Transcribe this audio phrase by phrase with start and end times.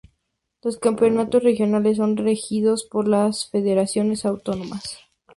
[0.63, 4.97] Los campeonatos regionales son regidos por la federaciones autonómicas.